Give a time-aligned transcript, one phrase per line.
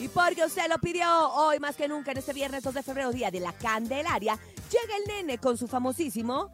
[0.00, 3.12] Y porque usted lo pidió, hoy más que nunca en este viernes 2 de febrero,
[3.12, 4.38] día de la Candelaria,
[4.70, 6.50] llega el nene con su famosísimo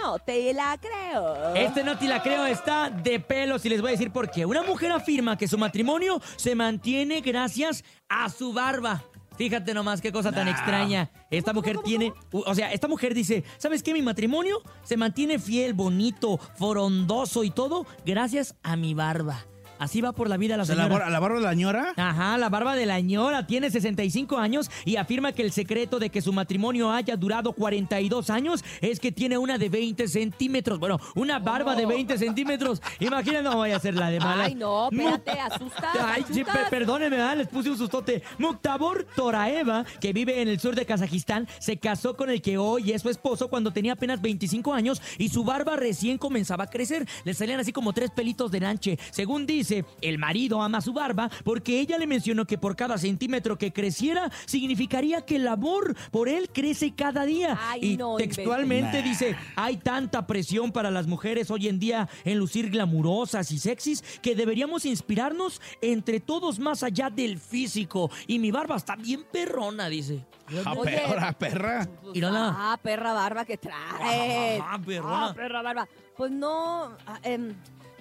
[0.00, 1.54] No te la creo.
[1.54, 4.46] Este no te la creo está de pelos y les voy a decir por qué.
[4.46, 9.04] Una mujer afirma que su matrimonio se mantiene gracias a su barba.
[9.36, 11.10] Fíjate nomás qué cosa tan extraña.
[11.30, 13.92] Esta mujer tiene, o sea, esta mujer dice, ¿sabes qué?
[13.92, 19.44] Mi matrimonio se mantiene fiel, bonito, forondoso y todo gracias a mi barba.
[19.78, 21.04] Así va por la vida la O sea, la, señora.
[21.04, 21.92] bar- la barba de la ñora.
[21.96, 26.10] Ajá, la barba de la ñora tiene 65 años y afirma que el secreto de
[26.10, 30.78] que su matrimonio haya durado 42 años es que tiene una de 20 centímetros.
[30.78, 32.80] Bueno, una barba de 20 centímetros.
[33.00, 34.44] Imagínate, no voy a hacer la de mala.
[34.44, 37.36] Ay, no, espérate, asustas, Ay, sí, perdóneme, ¿verdad?
[37.36, 38.22] les puse un sustote.
[38.38, 42.92] Muktabor Toraeva, que vive en el sur de Kazajistán, se casó con el que hoy
[42.92, 47.06] es su esposo cuando tenía apenas 25 años y su barba recién comenzaba a crecer.
[47.24, 48.98] Le salían así como tres pelitos de lanche.
[49.10, 53.58] Según dice, el marido ama su barba porque ella le mencionó que por cada centímetro
[53.58, 57.58] que creciera significaría que el amor por él crece cada día.
[57.60, 62.38] Ay, y no textualmente dice, hay tanta presión para las mujeres hoy en día en
[62.38, 68.10] lucir glamurosas y sexys que deberíamos inspirarnos entre todos más allá del físico.
[68.26, 70.24] Y mi barba está bien perrona, dice.
[70.64, 70.92] Ah, Oye.
[70.92, 71.88] perra, perra.
[72.24, 74.62] Ah, perra barba que traes.
[74.64, 75.26] Ah, perrona.
[75.26, 75.88] Ah, perra barba.
[76.16, 77.54] Pues no, ah, em,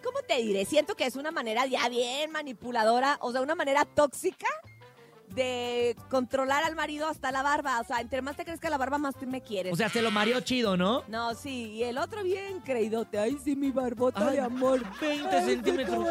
[0.05, 0.65] ¿cómo te diré?
[0.65, 4.47] Siento que es una manera ya bien manipuladora, o sea, una manera tóxica
[5.29, 7.79] de controlar al marido hasta la barba.
[7.79, 9.73] O sea, entre más te crezca la barba, más te me quieres.
[9.73, 11.03] O sea, se lo mareó chido, ¿no?
[11.07, 13.19] no, sí, y el otro bien creídote.
[13.19, 14.81] Ay, sí, mi barbota Ay, de amor.
[15.01, 16.07] 20 Ay, qué centímetros.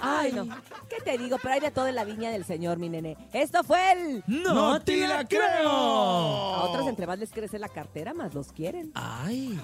[0.00, 0.48] Ay, no.
[0.88, 1.38] ¿Qué te digo?
[1.40, 3.16] Pero hay de todo en la viña del señor, mi nene.
[3.32, 4.24] Esto fue el...
[4.26, 5.68] ¡No, te la creo!
[5.68, 8.90] A otros entre más les crece la cartera, más los quieren.
[8.94, 9.58] Ay.